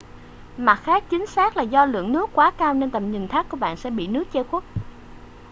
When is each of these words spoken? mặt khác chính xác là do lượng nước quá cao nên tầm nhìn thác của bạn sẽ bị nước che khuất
mặt 0.57 0.81
khác 0.83 1.03
chính 1.09 1.27
xác 1.27 1.57
là 1.57 1.63
do 1.63 1.85
lượng 1.85 2.11
nước 2.13 2.29
quá 2.33 2.51
cao 2.57 2.73
nên 2.73 2.91
tầm 2.91 3.11
nhìn 3.11 3.27
thác 3.27 3.49
của 3.49 3.57
bạn 3.57 3.77
sẽ 3.77 3.89
bị 3.89 4.07
nước 4.07 4.31
che 4.31 4.43
khuất 4.43 4.63